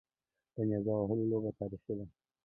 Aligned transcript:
د 0.53 0.55
نیزه 0.69 0.91
وهلو 0.97 1.29
لوبه 1.31 1.51
تاریخي 1.59 1.93
ده 1.97 2.05